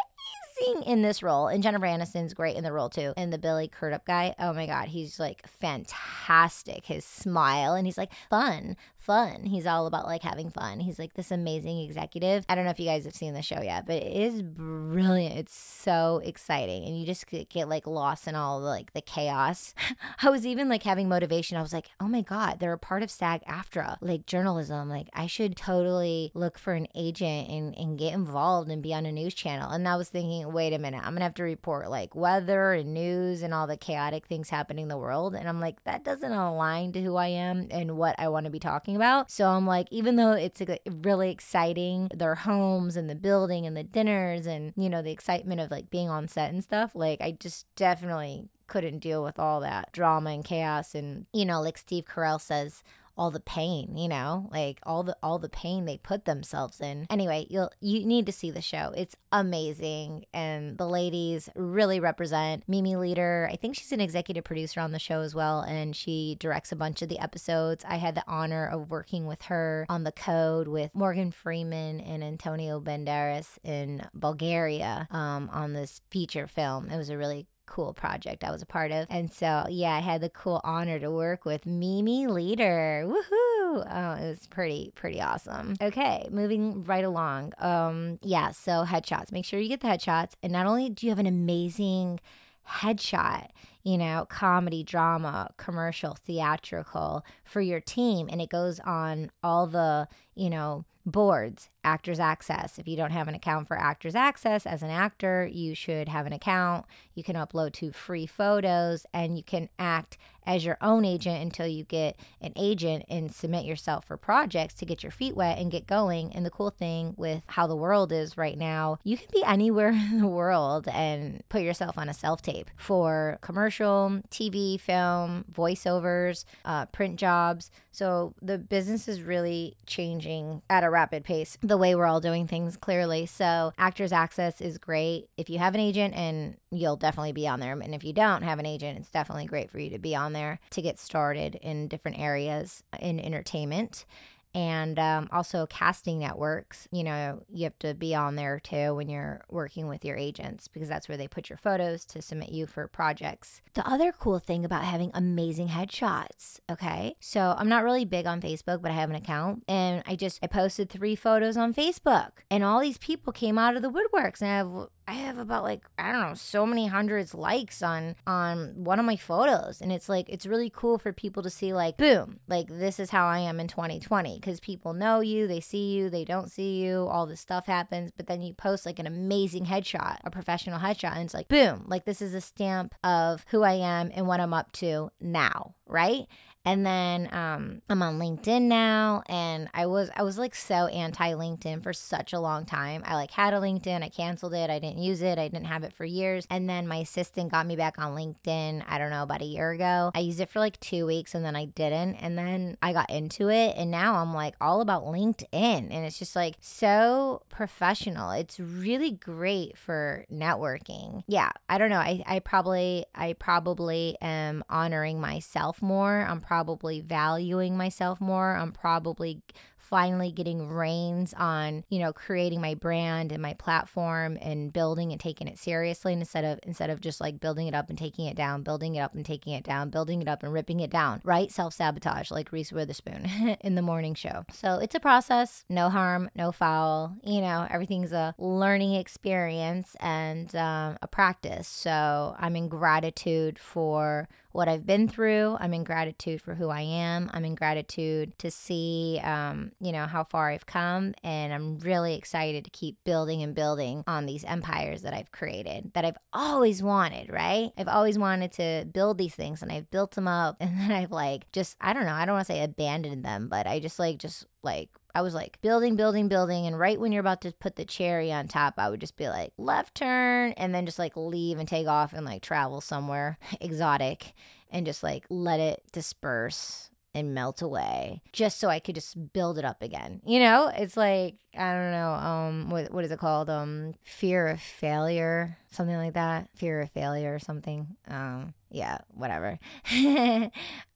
in 0.86 1.02
this 1.02 1.22
role, 1.22 1.48
and 1.48 1.62
Jennifer 1.62 1.86
Aniston's 1.86 2.34
great 2.34 2.56
in 2.56 2.64
the 2.64 2.72
role 2.72 2.90
too. 2.90 3.14
And 3.16 3.32
the 3.32 3.38
Billy 3.38 3.68
Crudup 3.68 4.04
guy, 4.04 4.34
oh 4.38 4.52
my 4.52 4.66
god, 4.66 4.88
he's 4.88 5.18
like 5.18 5.46
fantastic. 5.46 6.86
His 6.86 7.04
smile, 7.04 7.74
and 7.74 7.86
he's 7.86 7.98
like 7.98 8.12
fun, 8.28 8.76
fun. 9.10 9.44
He's 9.44 9.66
all 9.66 9.86
about 9.86 10.06
like 10.06 10.22
having 10.22 10.50
fun. 10.50 10.78
He's 10.78 10.98
like 10.98 11.14
this 11.14 11.30
amazing 11.30 11.80
executive. 11.80 12.44
I 12.48 12.54
don't 12.54 12.64
know 12.64 12.70
if 12.70 12.78
you 12.78 12.86
guys 12.86 13.04
have 13.06 13.14
seen 13.14 13.34
the 13.34 13.42
show 13.42 13.60
yet, 13.60 13.84
but 13.86 13.96
it 13.96 14.12
is 14.12 14.42
brilliant. 14.42 15.36
It's 15.36 15.58
so 15.58 16.20
exciting. 16.24 16.84
And 16.84 16.98
you 16.98 17.06
just 17.06 17.26
get, 17.26 17.48
get 17.48 17.68
like 17.68 17.86
lost 17.86 18.28
in 18.28 18.36
all 18.36 18.60
the, 18.60 18.66
like 18.66 18.92
the 18.92 19.00
chaos. 19.00 19.74
I 20.22 20.30
was 20.30 20.46
even 20.46 20.68
like 20.68 20.84
having 20.84 21.08
motivation. 21.08 21.56
I 21.56 21.62
was 21.62 21.72
like, 21.72 21.90
oh 21.98 22.06
my 22.06 22.20
God, 22.20 22.60
they're 22.60 22.72
a 22.72 22.78
part 22.78 23.02
of 23.02 23.10
SAG 23.10 23.42
AFTRA, 23.46 23.96
like 24.00 24.26
journalism. 24.26 24.88
Like 24.88 25.08
I 25.12 25.26
should 25.26 25.56
totally 25.56 26.30
look 26.34 26.56
for 26.56 26.74
an 26.74 26.86
agent 26.94 27.48
and, 27.48 27.76
and 27.76 27.98
get 27.98 28.14
involved 28.14 28.70
and 28.70 28.82
be 28.82 28.94
on 28.94 29.06
a 29.06 29.12
news 29.12 29.34
channel. 29.34 29.72
And 29.72 29.88
I 29.88 29.96
was 29.96 30.08
thinking, 30.08 30.52
wait 30.52 30.72
a 30.72 30.78
minute, 30.78 31.02
I'm 31.04 31.16
to 31.16 31.22
have 31.22 31.34
to 31.34 31.42
report 31.42 31.90
like 31.90 32.14
weather 32.14 32.74
and 32.74 32.94
news 32.94 33.42
and 33.42 33.52
all 33.52 33.66
the 33.66 33.76
chaotic 33.76 34.28
things 34.28 34.50
happening 34.50 34.84
in 34.84 34.88
the 34.88 34.96
world. 34.96 35.34
And 35.34 35.48
I'm 35.48 35.60
like, 35.60 35.82
that 35.82 36.04
doesn't 36.04 36.32
align 36.32 36.92
to 36.92 37.02
who 37.02 37.16
I 37.16 37.26
am 37.26 37.66
and 37.72 37.96
what 37.96 38.14
I 38.16 38.28
want 38.28 38.44
to 38.44 38.50
be 38.50 38.60
talking 38.60 38.70
talking 38.70 38.99
about. 39.00 39.30
So 39.30 39.48
I'm 39.48 39.66
like, 39.66 39.88
even 39.90 40.16
though 40.16 40.32
it's 40.32 40.60
really 40.86 41.30
exciting, 41.30 42.10
their 42.14 42.34
homes 42.34 42.96
and 42.96 43.08
the 43.08 43.14
building 43.14 43.64
and 43.64 43.74
the 43.74 43.82
dinners 43.82 44.46
and, 44.46 44.74
you 44.76 44.90
know, 44.90 45.00
the 45.00 45.10
excitement 45.10 45.60
of 45.60 45.70
like 45.70 45.88
being 45.88 46.10
on 46.10 46.28
set 46.28 46.52
and 46.52 46.62
stuff, 46.62 46.90
like 46.94 47.22
I 47.22 47.32
just 47.32 47.66
definitely 47.76 48.50
couldn't 48.66 48.98
deal 48.98 49.24
with 49.24 49.38
all 49.38 49.60
that 49.60 49.90
drama 49.92 50.30
and 50.30 50.44
chaos. 50.44 50.94
And, 50.94 51.24
you 51.32 51.46
know, 51.46 51.62
like 51.62 51.78
Steve 51.78 52.04
Carell 52.04 52.40
says, 52.40 52.82
all 53.20 53.30
the 53.30 53.38
pain, 53.38 53.98
you 53.98 54.08
know, 54.08 54.48
like 54.50 54.80
all 54.84 55.02
the 55.02 55.14
all 55.22 55.38
the 55.38 55.50
pain 55.50 55.84
they 55.84 55.98
put 55.98 56.24
themselves 56.24 56.80
in. 56.80 57.06
Anyway, 57.10 57.46
you'll 57.50 57.70
you 57.78 58.06
need 58.06 58.24
to 58.24 58.32
see 58.32 58.50
the 58.50 58.62
show. 58.62 58.94
It's 58.96 59.14
amazing 59.30 60.24
and 60.32 60.78
the 60.78 60.86
ladies 60.86 61.50
really 61.54 62.00
represent 62.00 62.64
Mimi 62.66 62.94
Leder. 62.94 63.46
I 63.52 63.56
think 63.56 63.76
she's 63.76 63.92
an 63.92 64.00
executive 64.00 64.42
producer 64.42 64.80
on 64.80 64.92
the 64.92 64.98
show 64.98 65.20
as 65.20 65.34
well 65.34 65.60
and 65.60 65.94
she 65.94 66.38
directs 66.40 66.72
a 66.72 66.76
bunch 66.76 67.02
of 67.02 67.10
the 67.10 67.18
episodes. 67.18 67.84
I 67.86 67.96
had 67.96 68.14
the 68.14 68.24
honor 68.26 68.66
of 68.66 68.90
working 68.90 69.26
with 69.26 69.42
her 69.42 69.84
on 69.90 70.04
the 70.04 70.12
code 70.12 70.66
with 70.66 70.94
Morgan 70.94 71.30
Freeman 71.30 72.00
and 72.00 72.24
Antonio 72.24 72.80
Banderas 72.80 73.58
in 73.62 74.02
Bulgaria 74.14 75.06
um, 75.10 75.50
on 75.52 75.74
this 75.74 76.00
feature 76.10 76.46
film. 76.46 76.88
It 76.88 76.96
was 76.96 77.10
a 77.10 77.18
really 77.18 77.48
cool 77.70 77.94
project 77.94 78.44
I 78.44 78.50
was 78.50 78.60
a 78.60 78.66
part 78.66 78.90
of. 78.90 79.06
And 79.08 79.32
so, 79.32 79.64
yeah, 79.70 79.94
I 79.94 80.00
had 80.00 80.20
the 80.20 80.28
cool 80.28 80.60
honor 80.64 80.98
to 80.98 81.10
work 81.10 81.44
with 81.44 81.64
Mimi 81.64 82.26
Leder. 82.26 83.06
Woohoo! 83.06 83.86
Oh, 83.88 84.16
it 84.20 84.28
was 84.28 84.46
pretty, 84.48 84.92
pretty 84.94 85.20
awesome. 85.20 85.76
Okay, 85.80 86.28
moving 86.30 86.84
right 86.84 87.04
along. 87.04 87.52
Um, 87.58 88.18
yeah, 88.22 88.50
so 88.50 88.84
headshots. 88.84 89.32
Make 89.32 89.44
sure 89.44 89.60
you 89.60 89.68
get 89.68 89.80
the 89.80 89.88
headshots. 89.88 90.32
And 90.42 90.52
not 90.52 90.66
only 90.66 90.90
do 90.90 91.06
you 91.06 91.10
have 91.10 91.20
an 91.20 91.26
amazing 91.26 92.20
headshot, 92.68 93.48
you 93.82 93.96
know, 93.96 94.26
comedy, 94.28 94.82
drama, 94.82 95.50
commercial, 95.56 96.16
theatrical 96.26 97.24
for 97.44 97.60
your 97.60 97.80
team. 97.80 98.28
And 98.30 98.40
it 98.40 98.50
goes 98.50 98.80
on 98.80 99.30
all 99.42 99.66
the, 99.66 100.08
you 100.34 100.50
know, 100.50 100.84
boards 101.06 101.68
Actors 101.84 102.20
Access. 102.20 102.78
If 102.78 102.86
you 102.86 102.96
don't 102.96 103.10
have 103.12 103.28
an 103.28 103.34
account 103.34 103.68
for 103.68 103.78
Actors 103.78 104.14
Access 104.14 104.66
as 104.66 104.82
an 104.82 104.90
actor, 104.90 105.48
you 105.50 105.74
should 105.74 106.08
have 106.08 106.26
an 106.26 106.32
account. 106.32 106.86
You 107.14 107.24
can 107.24 107.36
upload 107.36 107.72
to 107.74 107.92
free 107.92 108.26
photos 108.26 109.06
and 109.12 109.36
you 109.36 109.42
can 109.42 109.68
act 109.78 110.18
as 110.46 110.64
your 110.64 110.78
own 110.80 111.04
agent 111.04 111.40
until 111.42 111.66
you 111.66 111.84
get 111.84 112.18
an 112.40 112.52
agent 112.56 113.04
and 113.08 113.32
submit 113.32 113.64
yourself 113.64 114.04
for 114.04 114.16
projects 114.16 114.74
to 114.74 114.86
get 114.86 115.02
your 115.02 115.12
feet 115.12 115.36
wet 115.36 115.58
and 115.58 115.70
get 115.70 115.86
going. 115.86 116.32
And 116.34 116.44
the 116.44 116.50
cool 116.50 116.70
thing 116.70 117.14
with 117.16 117.42
how 117.46 117.66
the 117.66 117.76
world 117.76 118.10
is 118.12 118.36
right 118.36 118.58
now, 118.58 118.98
you 119.04 119.16
can 119.16 119.28
be 119.32 119.44
anywhere 119.44 119.88
in 120.10 120.18
the 120.18 120.26
world 120.26 120.88
and 120.88 121.42
put 121.48 121.62
yourself 121.62 121.98
on 121.98 122.08
a 122.08 122.14
self 122.14 122.42
tape 122.42 122.70
for 122.76 123.38
commercial, 123.42 124.20
TV, 124.30 124.80
film, 124.80 125.44
voiceovers, 125.52 126.44
uh, 126.64 126.86
print 126.86 127.16
jobs. 127.16 127.70
So 127.92 128.34
the 128.40 128.58
business 128.58 129.08
is 129.08 129.22
really 129.22 129.76
changing 129.86 130.62
at 130.70 130.84
a 130.84 130.90
rapid 130.90 131.24
pace, 131.24 131.58
the 131.70 131.78
way 131.78 131.94
we're 131.94 132.06
all 132.06 132.20
doing 132.20 132.48
things 132.48 132.76
clearly. 132.76 133.26
So 133.26 133.72
Actors 133.78 134.10
Access 134.12 134.60
is 134.60 134.76
great. 134.76 135.28
If 135.36 135.48
you 135.48 135.58
have 135.60 135.74
an 135.74 135.80
agent 135.80 136.14
and 136.14 136.56
you'll 136.72 136.96
definitely 136.96 137.32
be 137.32 137.46
on 137.46 137.60
there. 137.60 137.72
And 137.72 137.94
if 137.94 138.02
you 138.02 138.12
don't 138.12 138.42
have 138.42 138.58
an 138.58 138.66
agent, 138.66 138.98
it's 138.98 139.10
definitely 139.10 139.46
great 139.46 139.70
for 139.70 139.78
you 139.78 139.88
to 139.90 139.98
be 139.98 140.16
on 140.16 140.32
there 140.32 140.58
to 140.70 140.82
get 140.82 140.98
started 140.98 141.54
in 141.54 141.86
different 141.86 142.18
areas 142.18 142.82
in 143.00 143.20
entertainment 143.20 144.04
and 144.54 144.98
um, 144.98 145.28
also 145.32 145.66
casting 145.66 146.18
networks. 146.18 146.88
You 146.90 147.04
know, 147.04 147.42
you 147.52 147.64
have 147.64 147.78
to 147.80 147.94
be 147.94 148.14
on 148.14 148.36
there 148.36 148.60
too 148.60 148.94
when 148.94 149.08
you're 149.08 149.42
working 149.48 149.88
with 149.88 150.04
your 150.04 150.16
agents 150.16 150.68
because 150.68 150.88
that's 150.88 151.08
where 151.08 151.18
they 151.18 151.28
put 151.28 151.48
your 151.48 151.56
photos 151.56 152.04
to 152.06 152.22
submit 152.22 152.50
you 152.50 152.66
for 152.66 152.86
projects. 152.88 153.62
The 153.74 153.88
other 153.88 154.12
cool 154.12 154.38
thing 154.38 154.64
about 154.64 154.84
having 154.84 155.10
amazing 155.14 155.68
headshots, 155.68 156.60
okay? 156.70 157.14
So 157.20 157.54
I'm 157.56 157.68
not 157.68 157.84
really 157.84 158.04
big 158.04 158.26
on 158.26 158.40
Facebook, 158.40 158.82
but 158.82 158.90
I 158.90 158.94
have 158.94 159.10
an 159.10 159.16
account 159.16 159.64
and 159.68 160.02
I 160.06 160.16
just 160.16 160.40
I 160.42 160.46
posted 160.46 160.90
three 160.90 161.16
photos 161.16 161.56
on 161.56 161.74
Facebook 161.74 162.30
and 162.50 162.64
all 162.64 162.80
these 162.80 162.98
people 162.98 163.32
came 163.32 163.58
out 163.58 163.76
of 163.76 163.82
the 163.82 163.90
woodworks 163.90 164.40
and 164.40 164.50
I 164.50 164.56
have 164.56 164.88
I 165.10 165.14
have 165.14 165.38
about 165.38 165.64
like 165.64 165.82
I 165.98 166.12
don't 166.12 166.20
know 166.20 166.34
so 166.34 166.64
many 166.64 166.86
hundreds 166.86 167.34
likes 167.34 167.82
on 167.82 168.14
on 168.28 168.84
one 168.84 169.00
of 169.00 169.04
my 169.04 169.16
photos. 169.16 169.80
And 169.80 169.90
it's 169.90 170.08
like 170.08 170.28
it's 170.28 170.46
really 170.46 170.70
cool 170.70 170.98
for 170.98 171.12
people 171.12 171.42
to 171.42 171.50
see 171.50 171.72
like 171.72 171.96
boom 171.96 172.38
like 172.46 172.68
this 172.68 173.00
is 173.00 173.10
how 173.10 173.26
I 173.26 173.40
am 173.40 173.58
in 173.58 173.66
2020 173.66 174.38
because 174.38 174.60
people 174.60 174.92
know 174.92 175.18
you 175.18 175.48
they 175.48 175.58
see 175.58 175.90
you 175.90 176.10
they 176.10 176.24
don't 176.24 176.48
see 176.48 176.80
you 176.80 177.08
all 177.08 177.26
this 177.26 177.40
stuff 177.40 177.66
happens. 177.66 178.12
But 178.16 178.28
then 178.28 178.40
you 178.40 178.54
post 178.54 178.86
like 178.86 179.00
an 179.00 179.08
amazing 179.08 179.66
headshot 179.66 180.18
a 180.22 180.30
professional 180.30 180.78
headshot. 180.78 181.14
And 181.14 181.24
it's 181.24 181.34
like 181.34 181.48
boom 181.48 181.86
like 181.88 182.04
this 182.04 182.22
is 182.22 182.32
a 182.32 182.40
stamp 182.40 182.94
of 183.02 183.44
who 183.50 183.62
I 183.64 183.72
am 183.72 184.12
and 184.14 184.28
what 184.28 184.38
I'm 184.38 184.54
up 184.54 184.70
to 184.74 185.10
now 185.20 185.74
right 185.90 186.26
and 186.64 186.84
then 186.84 187.28
um, 187.32 187.80
I'm 187.88 188.02
on 188.02 188.18
LinkedIn 188.18 188.62
now, 188.62 189.22
and 189.26 189.70
I 189.72 189.86
was 189.86 190.10
I 190.14 190.22
was 190.22 190.36
like 190.36 190.54
so 190.54 190.86
anti 190.88 191.32
LinkedIn 191.32 191.82
for 191.82 191.92
such 191.94 192.32
a 192.34 192.40
long 192.40 192.66
time. 192.66 193.02
I 193.06 193.14
like 193.14 193.30
had 193.30 193.54
a 193.54 193.58
LinkedIn, 193.58 194.02
I 194.02 194.10
canceled 194.10 194.52
it, 194.52 194.68
I 194.68 194.78
didn't 194.78 194.98
use 194.98 195.22
it, 195.22 195.38
I 195.38 195.48
didn't 195.48 195.66
have 195.66 195.84
it 195.84 195.94
for 195.94 196.04
years, 196.04 196.46
and 196.50 196.68
then 196.68 196.86
my 196.86 196.96
assistant 196.96 197.50
got 197.50 197.66
me 197.66 197.76
back 197.76 197.98
on 197.98 198.14
LinkedIn. 198.14 198.84
I 198.86 198.98
don't 198.98 199.10
know 199.10 199.22
about 199.22 199.40
a 199.40 199.46
year 199.46 199.70
ago. 199.70 200.10
I 200.14 200.20
used 200.20 200.40
it 200.40 200.50
for 200.50 200.58
like 200.58 200.78
two 200.80 201.06
weeks, 201.06 201.34
and 201.34 201.44
then 201.44 201.56
I 201.56 201.64
didn't, 201.64 202.16
and 202.16 202.36
then 202.36 202.76
I 202.82 202.92
got 202.92 203.08
into 203.08 203.48
it, 203.48 203.74
and 203.76 203.90
now 203.90 204.16
I'm 204.16 204.34
like 204.34 204.54
all 204.60 204.82
about 204.82 205.04
LinkedIn, 205.04 205.48
and 205.52 205.92
it's 205.92 206.18
just 206.18 206.36
like 206.36 206.56
so 206.60 207.42
professional. 207.48 208.32
It's 208.32 208.60
really 208.60 209.12
great 209.12 209.78
for 209.78 210.26
networking. 210.30 211.22
Yeah, 211.26 211.52
I 211.70 211.78
don't 211.78 211.90
know. 211.90 211.96
I 211.96 212.22
I 212.26 212.40
probably 212.40 213.06
I 213.14 213.32
probably 213.32 214.18
am 214.20 214.62
honoring 214.68 215.20
myself 215.22 215.79
more. 215.82 216.26
I'm 216.28 216.40
probably 216.40 217.00
valuing 217.00 217.76
myself 217.76 218.20
more. 218.20 218.56
I'm 218.56 218.72
probably 218.72 219.42
finally 219.90 220.30
getting 220.30 220.68
reins 220.68 221.34
on, 221.36 221.82
you 221.88 221.98
know, 221.98 222.12
creating 222.12 222.60
my 222.60 222.74
brand 222.74 223.32
and 223.32 223.42
my 223.42 223.52
platform 223.54 224.38
and 224.40 224.72
building 224.72 225.10
and 225.10 225.20
taking 225.20 225.48
it 225.48 225.58
seriously 225.58 226.12
instead 226.12 226.44
of 226.44 226.60
instead 226.62 226.90
of 226.90 227.00
just 227.00 227.20
like 227.20 227.40
building 227.40 227.66
it 227.66 227.74
up 227.74 227.88
and 227.88 227.98
taking 227.98 228.26
it 228.26 228.36
down, 228.36 228.62
building 228.62 228.94
it 228.94 229.00
up 229.00 229.14
and 229.14 229.26
taking 229.26 229.52
it 229.52 229.64
down, 229.64 229.90
building 229.90 230.22
it 230.22 230.28
up 230.28 230.44
and 230.44 230.52
ripping 230.52 230.78
it 230.78 230.90
down, 230.90 231.20
right? 231.24 231.50
Self-sabotage 231.50 232.30
like 232.30 232.52
Reese 232.52 232.72
Witherspoon 232.72 233.56
in 233.60 233.74
the 233.74 233.82
morning 233.82 234.14
show. 234.14 234.44
So 234.52 234.76
it's 234.76 234.94
a 234.94 235.00
process, 235.00 235.64
no 235.68 235.90
harm, 235.90 236.30
no 236.36 236.52
foul. 236.52 237.16
You 237.24 237.40
know, 237.40 237.66
everything's 237.68 238.12
a 238.12 238.32
learning 238.38 238.94
experience 238.94 239.96
and 239.98 240.54
um, 240.54 240.98
a 241.02 241.08
practice. 241.10 241.66
So 241.66 242.36
I'm 242.38 242.54
in 242.54 242.68
gratitude 242.68 243.58
for 243.58 244.28
what 244.52 244.68
I've 244.68 244.86
been 244.86 245.08
through. 245.08 245.56
I'm 245.60 245.72
in 245.72 245.84
gratitude 245.84 246.40
for 246.40 246.54
who 246.54 246.68
I 246.68 246.80
am. 246.80 247.30
I'm 247.32 247.44
in 247.44 247.54
gratitude 247.54 248.38
to 248.38 248.50
see, 248.50 249.20
um, 249.22 249.72
you 249.80 249.92
know, 249.92 250.06
how 250.06 250.24
far 250.24 250.50
I've 250.50 250.66
come. 250.66 251.14
And 251.22 251.52
I'm 251.52 251.78
really 251.78 252.14
excited 252.14 252.64
to 252.64 252.70
keep 252.70 252.96
building 253.04 253.42
and 253.42 253.54
building 253.54 254.02
on 254.06 254.26
these 254.26 254.44
empires 254.44 255.02
that 255.02 255.14
I've 255.14 255.30
created 255.30 255.92
that 255.94 256.04
I've 256.04 256.18
always 256.32 256.82
wanted, 256.82 257.30
right? 257.30 257.70
I've 257.76 257.88
always 257.88 258.18
wanted 258.18 258.52
to 258.52 258.86
build 258.92 259.18
these 259.18 259.34
things 259.34 259.62
and 259.62 259.70
I've 259.70 259.90
built 259.90 260.12
them 260.12 260.28
up. 260.28 260.56
And 260.70 260.78
then 260.78 260.92
I've 260.92 261.10
like 261.10 261.50
just, 261.50 261.76
I 261.80 261.92
don't 261.92 262.06
know, 262.06 262.12
I 262.12 262.24
don't 262.24 262.36
want 262.36 262.46
to 262.46 262.52
say 262.52 262.62
abandoned 262.62 263.24
them, 263.24 263.48
but 263.48 263.66
I 263.66 263.80
just 263.80 263.98
like, 263.98 264.18
just 264.18 264.46
like 264.62 264.88
I 265.14 265.22
was 265.22 265.34
like 265.34 265.60
building, 265.60 265.96
building, 265.96 266.28
building. 266.28 266.66
And 266.66 266.78
right 266.78 266.98
when 266.98 267.12
you're 267.12 267.20
about 267.20 267.42
to 267.42 267.52
put 267.52 267.76
the 267.76 267.84
cherry 267.84 268.32
on 268.32 268.48
top, 268.48 268.74
I 268.78 268.88
would 268.88 269.00
just 269.00 269.16
be 269.16 269.28
like, 269.28 269.52
left 269.58 269.94
turn, 269.96 270.52
and 270.52 270.74
then 270.74 270.86
just 270.86 270.98
like 270.98 271.16
leave 271.16 271.58
and 271.58 271.68
take 271.68 271.86
off 271.86 272.12
and 272.12 272.24
like 272.24 272.42
travel 272.42 272.80
somewhere 272.80 273.38
exotic 273.60 274.34
and 274.70 274.86
just 274.86 275.02
like 275.02 275.24
let 275.28 275.60
it 275.60 275.82
disperse 275.92 276.90
and 277.14 277.34
melt 277.34 277.60
away 277.60 278.22
just 278.32 278.60
so 278.60 278.68
I 278.68 278.78
could 278.78 278.94
just 278.94 279.32
build 279.32 279.58
it 279.58 279.64
up 279.64 279.82
again. 279.82 280.20
You 280.24 280.38
know, 280.38 280.70
it's 280.72 280.96
like 280.96 281.36
I 281.56 281.72
don't 281.72 281.90
know, 281.90 282.10
um 282.12 282.70
what 282.70 282.92
what 282.92 283.04
is 283.04 283.10
it 283.10 283.18
called? 283.18 283.50
Um 283.50 283.94
fear 284.04 284.46
of 284.48 284.60
failure, 284.60 285.58
something 285.70 285.96
like 285.96 286.14
that. 286.14 286.48
Fear 286.54 286.82
of 286.82 286.90
failure 286.90 287.34
or 287.34 287.38
something. 287.38 287.96
Um 288.06 288.54
yeah, 288.70 288.98
whatever. 289.08 289.58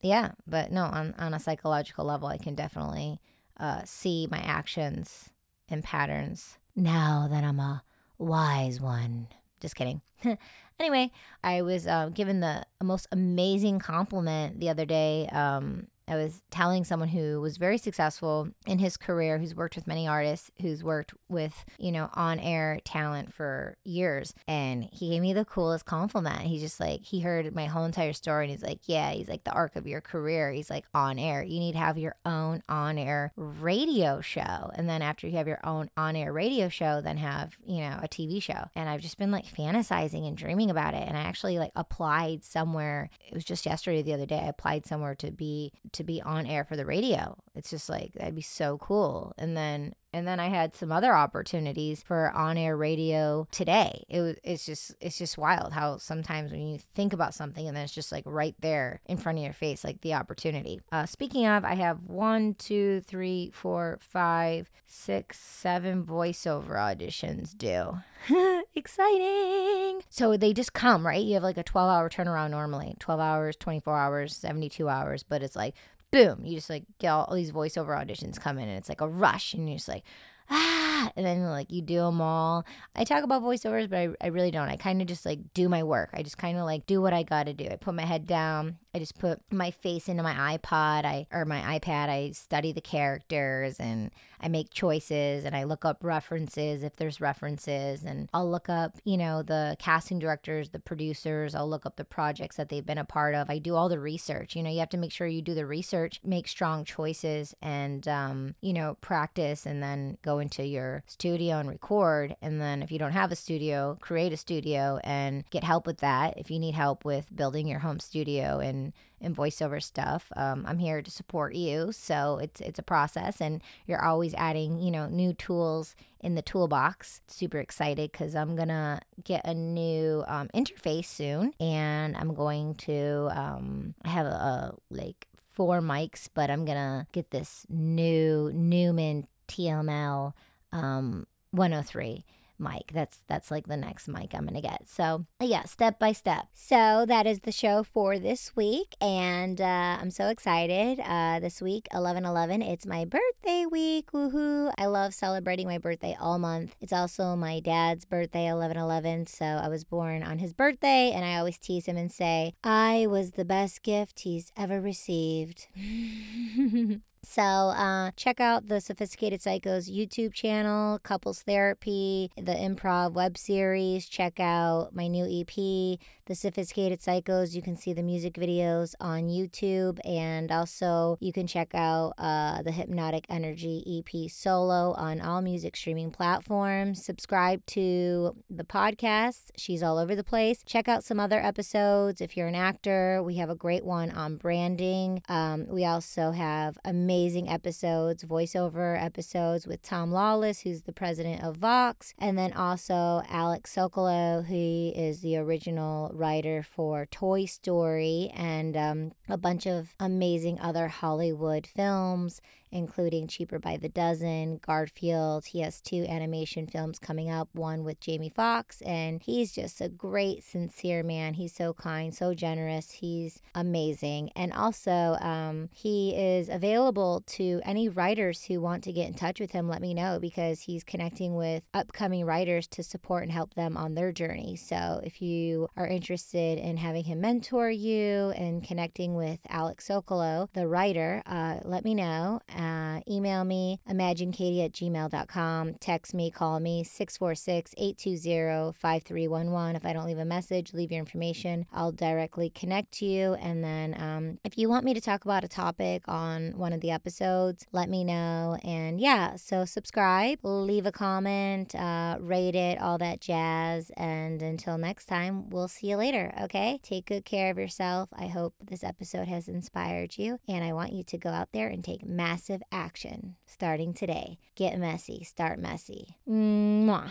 yeah, 0.00 0.32
but 0.46 0.70
no, 0.70 0.84
on 0.84 1.14
on 1.18 1.34
a 1.34 1.40
psychological 1.40 2.04
level 2.04 2.28
I 2.28 2.38
can 2.38 2.54
definitely 2.54 3.20
uh, 3.58 3.82
see 3.84 4.26
my 4.30 4.38
actions 4.38 5.30
and 5.68 5.82
patterns 5.82 6.58
now 6.76 7.28
that 7.30 7.44
I'm 7.44 7.60
a 7.60 7.82
wise 8.18 8.80
one. 8.80 9.28
Just 9.60 9.76
kidding. 9.76 10.02
anyway, 10.80 11.10
I 11.42 11.62
was 11.62 11.86
uh, 11.86 12.10
given 12.12 12.40
the 12.40 12.66
most 12.82 13.06
amazing 13.12 13.78
compliment 13.78 14.60
the 14.60 14.68
other 14.68 14.84
day 14.84 15.28
um, 15.28 15.88
I 16.06 16.16
was 16.16 16.42
telling 16.50 16.84
someone 16.84 17.08
who 17.08 17.40
was 17.40 17.56
very 17.56 17.78
successful 17.78 18.48
in 18.66 18.78
his 18.78 18.96
career, 18.96 19.38
who's 19.38 19.54
worked 19.54 19.76
with 19.76 19.86
many 19.86 20.06
artists, 20.06 20.50
who's 20.60 20.84
worked 20.84 21.14
with, 21.28 21.64
you 21.78 21.92
know, 21.92 22.10
on 22.14 22.38
air 22.38 22.80
talent 22.84 23.32
for 23.32 23.76
years. 23.84 24.34
And 24.46 24.84
he 24.92 25.10
gave 25.10 25.22
me 25.22 25.32
the 25.32 25.44
coolest 25.44 25.86
compliment. 25.86 26.42
He's 26.42 26.62
just 26.62 26.80
like, 26.80 27.02
he 27.02 27.20
heard 27.20 27.54
my 27.54 27.66
whole 27.66 27.84
entire 27.84 28.12
story 28.12 28.44
and 28.44 28.50
he's 28.50 28.62
like, 28.62 28.80
yeah, 28.84 29.12
he's 29.12 29.28
like, 29.28 29.44
the 29.44 29.52
arc 29.52 29.76
of 29.76 29.86
your 29.86 30.00
career. 30.00 30.52
He's 30.52 30.70
like, 30.70 30.84
on 30.94 31.18
air. 31.18 31.42
You 31.42 31.58
need 31.58 31.72
to 31.72 31.78
have 31.78 31.98
your 31.98 32.16
own 32.26 32.62
on 32.68 32.98
air 32.98 33.32
radio 33.36 34.20
show. 34.20 34.70
And 34.74 34.88
then 34.88 35.02
after 35.02 35.26
you 35.26 35.36
have 35.38 35.48
your 35.48 35.60
own 35.64 35.90
on 35.96 36.16
air 36.16 36.32
radio 36.32 36.68
show, 36.68 37.00
then 37.00 37.16
have, 37.16 37.56
you 37.64 37.80
know, 37.80 37.98
a 38.02 38.08
TV 38.08 38.42
show. 38.42 38.68
And 38.74 38.88
I've 38.88 39.00
just 39.00 39.18
been 39.18 39.30
like 39.30 39.46
fantasizing 39.46 40.26
and 40.26 40.36
dreaming 40.36 40.70
about 40.70 40.94
it. 40.94 41.06
And 41.06 41.16
I 41.16 41.22
actually 41.22 41.58
like 41.58 41.72
applied 41.74 42.44
somewhere. 42.44 43.10
It 43.26 43.34
was 43.34 43.44
just 43.44 43.66
yesterday, 43.66 44.02
the 44.02 44.14
other 44.14 44.26
day, 44.26 44.40
I 44.40 44.48
applied 44.48 44.86
somewhere 44.86 45.14
to 45.16 45.30
be 45.30 45.72
to 45.94 46.04
be 46.04 46.20
on 46.22 46.46
air 46.46 46.64
for 46.64 46.76
the 46.76 46.86
radio. 46.86 47.36
It's 47.54 47.70
just 47.70 47.88
like 47.88 48.12
that'd 48.14 48.34
be 48.34 48.42
so 48.42 48.78
cool. 48.78 49.32
And 49.38 49.56
then 49.56 49.94
and 50.14 50.28
then 50.28 50.38
I 50.38 50.48
had 50.48 50.76
some 50.76 50.92
other 50.92 51.12
opportunities 51.12 52.00
for 52.00 52.30
on-air 52.30 52.76
radio 52.76 53.48
today. 53.50 54.04
It 54.08 54.20
was 54.20 54.36
it's 54.44 54.64
just 54.64 54.94
it's 55.00 55.18
just 55.18 55.36
wild 55.36 55.72
how 55.72 55.98
sometimes 55.98 56.52
when 56.52 56.68
you 56.68 56.78
think 56.94 57.12
about 57.12 57.34
something 57.34 57.66
and 57.66 57.76
then 57.76 57.82
it's 57.82 57.92
just 57.92 58.12
like 58.12 58.22
right 58.24 58.54
there 58.60 59.00
in 59.06 59.16
front 59.16 59.38
of 59.38 59.44
your 59.44 59.52
face, 59.52 59.82
like 59.82 60.02
the 60.02 60.14
opportunity. 60.14 60.80
Uh, 60.92 61.04
speaking 61.04 61.46
of, 61.46 61.64
I 61.64 61.74
have 61.74 62.04
one, 62.04 62.54
two, 62.54 63.00
three, 63.00 63.50
four, 63.52 63.98
five, 64.00 64.70
six, 64.86 65.40
seven 65.40 66.04
voiceover 66.04 66.76
auditions 66.76 67.56
due. 67.58 67.98
Exciting! 68.76 70.02
So 70.10 70.36
they 70.36 70.52
just 70.52 70.72
come, 70.72 71.04
right? 71.04 71.22
You 71.22 71.34
have 71.34 71.42
like 71.42 71.58
a 71.58 71.64
12 71.64 71.90
hour 71.90 72.08
turnaround 72.08 72.50
normally 72.52 72.94
12 73.00 73.20
hours, 73.20 73.56
24 73.56 73.98
hours, 73.98 74.36
72 74.36 74.88
hours, 74.88 75.24
but 75.24 75.42
it's 75.42 75.56
like 75.56 75.74
boom, 76.14 76.44
you 76.44 76.54
just 76.54 76.70
like 76.70 76.84
get 77.00 77.08
all, 77.08 77.34
these 77.34 77.50
voiceover 77.50 77.88
auditions 77.88 78.40
come 78.40 78.56
in 78.56 78.68
and 78.68 78.78
it's 78.78 78.88
like 78.88 79.00
a 79.00 79.08
rush 79.08 79.52
and 79.52 79.68
you're 79.68 79.78
just 79.78 79.88
like, 79.88 80.04
ah, 80.50 81.10
and 81.16 81.24
then 81.24 81.44
like 81.44 81.70
you 81.70 81.82
do 81.82 81.96
them 81.96 82.20
all. 82.20 82.64
I 82.94 83.04
talk 83.04 83.24
about 83.24 83.42
voiceovers, 83.42 83.88
but 83.88 83.98
I, 83.98 84.08
I 84.20 84.26
really 84.28 84.50
don't. 84.50 84.68
I 84.68 84.76
kind 84.76 85.00
of 85.00 85.08
just 85.08 85.26
like 85.26 85.54
do 85.54 85.68
my 85.68 85.82
work. 85.82 86.10
I 86.12 86.22
just 86.22 86.38
kind 86.38 86.58
of 86.58 86.64
like 86.64 86.86
do 86.86 87.00
what 87.00 87.12
I 87.12 87.22
got 87.22 87.46
to 87.46 87.52
do. 87.52 87.68
I 87.70 87.76
put 87.76 87.94
my 87.94 88.04
head 88.04 88.26
down. 88.26 88.78
I 88.94 89.00
just 89.00 89.18
put 89.18 89.40
my 89.50 89.72
face 89.72 90.08
into 90.08 90.22
my 90.22 90.56
iPod, 90.56 91.04
I 91.04 91.26
or 91.32 91.44
my 91.44 91.78
iPad. 91.78 92.08
I 92.08 92.30
study 92.30 92.72
the 92.72 92.80
characters 92.80 93.80
and 93.80 94.12
I 94.40 94.48
make 94.48 94.70
choices 94.70 95.44
and 95.44 95.56
I 95.56 95.64
look 95.64 95.84
up 95.84 95.98
references 96.02 96.82
if 96.84 96.94
there's 96.96 97.20
references 97.20 98.04
and 98.04 98.28
I'll 98.32 98.48
look 98.48 98.68
up, 98.68 98.96
you 99.04 99.16
know, 99.16 99.42
the 99.42 99.74
casting 99.80 100.18
directors, 100.20 100.68
the 100.68 100.78
producers, 100.78 101.54
I'll 101.54 101.68
look 101.68 101.86
up 101.86 101.96
the 101.96 102.04
projects 102.04 102.56
that 102.56 102.68
they've 102.68 102.86
been 102.86 102.98
a 102.98 103.04
part 103.04 103.34
of. 103.34 103.50
I 103.50 103.58
do 103.58 103.74
all 103.74 103.88
the 103.88 103.98
research. 103.98 104.54
You 104.54 104.62
know, 104.62 104.70
you 104.70 104.78
have 104.78 104.90
to 104.90 104.96
make 104.96 105.12
sure 105.12 105.26
you 105.26 105.42
do 105.42 105.54
the 105.54 105.66
research, 105.66 106.20
make 106.22 106.46
strong 106.46 106.84
choices 106.84 107.54
and 107.62 108.06
um, 108.06 108.54
you 108.60 108.72
know, 108.72 108.96
practice 109.00 109.66
and 109.66 109.82
then 109.82 110.18
go 110.22 110.33
into 110.38 110.64
your 110.64 111.02
studio 111.06 111.58
and 111.58 111.68
record. 111.68 112.36
And 112.42 112.60
then 112.60 112.82
if 112.82 112.90
you 112.90 112.98
don't 112.98 113.12
have 113.12 113.32
a 113.32 113.36
studio, 113.36 113.96
create 114.00 114.32
a 114.32 114.36
studio 114.36 115.00
and 115.04 115.48
get 115.50 115.64
help 115.64 115.86
with 115.86 115.98
that. 115.98 116.34
If 116.36 116.50
you 116.50 116.58
need 116.58 116.74
help 116.74 117.04
with 117.04 117.34
building 117.34 117.66
your 117.66 117.80
home 117.80 118.00
studio 118.00 118.58
and 118.58 118.92
and 119.24 119.34
voiceover 119.34 119.82
stuff. 119.82 120.30
Um, 120.36 120.64
I'm 120.68 120.78
here 120.78 121.02
to 121.02 121.10
support 121.10 121.54
you, 121.54 121.90
so 121.92 122.38
it's 122.38 122.60
it's 122.60 122.78
a 122.78 122.82
process, 122.82 123.40
and 123.40 123.62
you're 123.86 124.04
always 124.04 124.34
adding 124.34 124.78
you 124.78 124.90
know 124.90 125.08
new 125.08 125.32
tools 125.32 125.96
in 126.20 126.34
the 126.34 126.42
toolbox. 126.42 127.22
Super 127.26 127.58
excited 127.58 128.12
because 128.12 128.34
I'm 128.34 128.54
gonna 128.54 129.00
get 129.24 129.46
a 129.46 129.54
new 129.54 130.24
um, 130.28 130.48
interface 130.54 131.06
soon, 131.06 131.52
and 131.58 132.16
I'm 132.16 132.34
going 132.34 132.74
to 132.86 133.30
um, 133.32 133.94
have 134.04 134.26
a, 134.26 134.28
a 134.28 134.74
like 134.90 135.26
four 135.48 135.80
mics, 135.80 136.28
but 136.32 136.50
I'm 136.50 136.64
gonna 136.64 137.06
get 137.12 137.30
this 137.30 137.66
new 137.68 138.50
Neumann 138.52 139.26
TML 139.48 140.32
um, 140.72 141.26
103 141.52 142.24
mic. 142.58 142.90
That's 142.92 143.20
that's 143.28 143.50
like 143.50 143.66
the 143.66 143.76
next 143.76 144.08
mic 144.08 144.34
I'm 144.34 144.46
gonna 144.46 144.60
get. 144.60 144.88
So 144.88 145.26
yeah, 145.40 145.64
step 145.64 145.98
by 145.98 146.12
step. 146.12 146.46
So 146.54 147.04
that 147.06 147.26
is 147.26 147.40
the 147.40 147.52
show 147.52 147.82
for 147.82 148.18
this 148.18 148.54
week, 148.56 148.94
and 149.00 149.60
uh, 149.60 149.98
I'm 150.00 150.10
so 150.10 150.28
excited. 150.28 151.00
Uh, 151.00 151.40
this 151.40 151.60
week, 151.60 151.88
11/11, 151.92 152.62
it's 152.62 152.86
my 152.86 153.04
birthday 153.04 153.66
week. 153.66 154.12
Woohoo! 154.12 154.72
I 154.78 154.86
love 154.86 155.14
celebrating 155.14 155.66
my 155.66 155.78
birthday 155.78 156.16
all 156.18 156.38
month. 156.38 156.76
It's 156.80 156.92
also 156.92 157.36
my 157.36 157.60
dad's 157.60 158.04
birthday, 158.04 158.46
11/11. 158.46 159.28
So 159.28 159.44
I 159.44 159.68
was 159.68 159.84
born 159.84 160.22
on 160.22 160.38
his 160.38 160.52
birthday, 160.52 161.12
and 161.12 161.24
I 161.24 161.36
always 161.36 161.58
tease 161.58 161.86
him 161.86 161.96
and 161.96 162.10
say 162.10 162.54
I 162.62 163.06
was 163.08 163.32
the 163.32 163.44
best 163.44 163.82
gift 163.82 164.20
he's 164.20 164.52
ever 164.56 164.80
received. 164.80 165.66
So 167.24 167.42
uh, 167.42 168.10
check 168.16 168.38
out 168.38 168.68
the 168.68 168.80
Sophisticated 168.80 169.40
Psychos 169.40 169.90
YouTube 169.90 170.34
channel, 170.34 170.98
Couples 170.98 171.42
Therapy, 171.42 172.30
the 172.36 172.52
Improv 172.52 173.12
web 173.12 173.38
series. 173.38 174.06
Check 174.06 174.38
out 174.38 174.94
my 174.94 175.06
new 175.06 175.24
EP, 175.24 175.98
The 176.26 176.34
Sophisticated 176.34 177.00
Psychos. 177.00 177.54
You 177.54 177.62
can 177.62 177.76
see 177.76 177.92
the 177.92 178.02
music 178.02 178.34
videos 178.34 178.94
on 179.00 179.28
YouTube, 179.28 179.98
and 180.04 180.52
also 180.52 181.16
you 181.20 181.32
can 181.32 181.46
check 181.46 181.74
out 181.74 182.12
uh, 182.18 182.62
the 182.62 182.72
Hypnotic 182.72 183.24
Energy 183.30 184.04
EP 184.14 184.30
solo 184.30 184.92
on 184.92 185.20
all 185.20 185.40
music 185.40 185.76
streaming 185.76 186.10
platforms. 186.10 187.04
Subscribe 187.04 187.64
to 187.66 188.36
the 188.50 188.64
podcast. 188.64 189.50
She's 189.56 189.82
all 189.82 189.98
over 189.98 190.14
the 190.14 190.24
place. 190.24 190.62
Check 190.64 190.88
out 190.88 191.04
some 191.04 191.18
other 191.18 191.40
episodes. 191.40 192.20
If 192.20 192.36
you're 192.36 192.48
an 192.48 192.54
actor, 192.54 193.22
we 193.22 193.36
have 193.36 193.50
a 193.50 193.54
great 193.54 193.84
one 193.84 194.10
on 194.10 194.36
branding. 194.36 195.22
Um, 195.28 195.66
we 195.68 195.84
also 195.86 196.32
have 196.32 196.76
amazing 196.84 197.13
amazing 197.14 197.48
episodes, 197.48 198.24
voiceover 198.24 199.00
episodes 199.00 199.68
with 199.68 199.80
Tom 199.82 200.10
Lawless, 200.10 200.62
who's 200.62 200.82
the 200.82 200.92
president 200.92 201.44
of 201.44 201.56
Vox, 201.58 202.12
and 202.18 202.36
then 202.36 202.52
also 202.52 203.22
Alex 203.28 203.72
Sokolow, 203.72 204.44
who 204.44 204.92
is 205.00 205.20
the 205.20 205.36
original 205.36 206.10
writer 206.12 206.64
for 206.64 207.06
Toy 207.06 207.44
Story 207.44 208.32
and 208.34 208.76
um, 208.76 209.12
a 209.28 209.36
bunch 209.36 209.64
of 209.64 209.94
amazing 210.00 210.58
other 210.58 210.88
Hollywood 210.88 211.68
films 211.68 212.40
including 212.74 213.28
Cheaper 213.28 213.58
by 213.58 213.76
the 213.76 213.88
Dozen, 213.88 214.58
Garfield. 214.58 215.46
He 215.46 215.60
has 215.60 215.80
two 215.80 216.04
animation 216.08 216.66
films 216.66 216.98
coming 216.98 217.30
up, 217.30 217.48
one 217.52 217.84
with 217.84 218.00
Jamie 218.00 218.32
Foxx, 218.34 218.82
and 218.82 219.22
he's 219.22 219.52
just 219.52 219.80
a 219.80 219.88
great, 219.88 220.42
sincere 220.42 221.02
man. 221.04 221.34
He's 221.34 221.54
so 221.54 221.72
kind, 221.72 222.14
so 222.14 222.34
generous. 222.34 222.90
He's 222.90 223.40
amazing. 223.54 224.30
And 224.34 224.52
also, 224.52 225.16
um, 225.20 225.70
he 225.72 226.16
is 226.16 226.48
available 226.48 227.22
to 227.28 227.60
any 227.64 227.88
writers 227.88 228.44
who 228.44 228.60
want 228.60 228.82
to 228.84 228.92
get 228.92 229.06
in 229.06 229.14
touch 229.14 229.38
with 229.38 229.52
him. 229.52 229.68
Let 229.68 229.80
me 229.80 229.94
know 229.94 230.18
because 230.20 230.62
he's 230.62 230.82
connecting 230.82 231.36
with 231.36 231.62
upcoming 231.72 232.24
writers 232.24 232.66
to 232.68 232.82
support 232.82 233.22
and 233.22 233.32
help 233.32 233.54
them 233.54 233.76
on 233.76 233.94
their 233.94 234.10
journey. 234.10 234.56
So 234.56 235.00
if 235.04 235.22
you 235.22 235.68
are 235.76 235.86
interested 235.86 236.58
in 236.58 236.76
having 236.78 237.04
him 237.04 237.20
mentor 237.20 237.70
you 237.70 238.32
and 238.36 238.64
connecting 238.64 239.14
with 239.14 239.38
Alex 239.48 239.86
Sokolow, 239.86 240.48
the 240.54 240.66
writer, 240.66 241.22
uh, 241.24 241.60
let 241.64 241.84
me 241.84 241.94
know. 241.94 242.40
Uh, 242.64 243.00
email 243.08 243.44
me, 243.44 243.78
imaginekatie 243.88 244.64
at 244.64 244.72
gmail.com. 244.72 245.74
Text 245.74 246.14
me, 246.14 246.30
call 246.30 246.60
me, 246.60 246.82
646 246.82 247.74
820 247.76 248.72
5311. 248.72 249.76
If 249.76 249.84
I 249.84 249.92
don't 249.92 250.06
leave 250.06 250.18
a 250.18 250.24
message, 250.24 250.72
leave 250.72 250.90
your 250.90 251.00
information. 251.00 251.66
I'll 251.72 251.92
directly 251.92 252.48
connect 252.48 252.92
to 252.98 253.06
you. 253.06 253.34
And 253.34 253.62
then 253.62 253.94
um, 254.00 254.38
if 254.44 254.56
you 254.56 254.68
want 254.68 254.84
me 254.84 254.94
to 254.94 255.00
talk 255.00 255.24
about 255.24 255.44
a 255.44 255.48
topic 255.48 256.04
on 256.08 256.56
one 256.56 256.72
of 256.72 256.80
the 256.80 256.90
episodes, 256.90 257.66
let 257.72 257.90
me 257.90 258.02
know. 258.02 258.56
And 258.64 258.98
yeah, 258.98 259.36
so 259.36 259.64
subscribe, 259.64 260.38
leave 260.42 260.86
a 260.86 260.92
comment, 260.92 261.74
uh, 261.74 262.16
rate 262.20 262.54
it, 262.54 262.80
all 262.80 262.96
that 262.98 263.20
jazz. 263.20 263.90
And 263.96 264.40
until 264.40 264.78
next 264.78 265.06
time, 265.06 265.50
we'll 265.50 265.68
see 265.68 265.88
you 265.88 265.96
later, 265.96 266.32
okay? 266.42 266.78
Take 266.82 267.06
good 267.06 267.24
care 267.24 267.50
of 267.50 267.58
yourself. 267.58 268.08
I 268.16 268.28
hope 268.28 268.54
this 268.62 268.84
episode 268.84 269.28
has 269.28 269.48
inspired 269.48 270.16
you. 270.16 270.38
And 270.48 270.64
I 270.64 270.72
want 270.72 270.92
you 270.92 271.04
to 271.04 271.18
go 271.18 271.30
out 271.30 271.48
there 271.52 271.68
and 271.68 271.84
take 271.84 272.04
massive 272.06 272.53
action 272.72 273.36
starting 273.46 273.94
today. 273.94 274.38
Get 274.54 274.78
messy, 274.78 275.24
start 275.24 275.58
messy. 275.58 276.16
Mwah. 276.28 277.10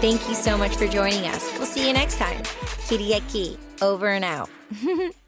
Thank 0.00 0.28
you 0.28 0.34
so 0.34 0.56
much 0.56 0.76
for 0.76 0.86
joining 0.86 1.26
us. 1.26 1.52
We'll 1.58 1.66
see 1.66 1.86
you 1.86 1.92
next 1.92 2.18
time. 2.18 2.42
Kitty 2.86 3.14
at 3.14 3.22
over 3.82 4.08
and 4.08 4.24
out. 4.24 4.48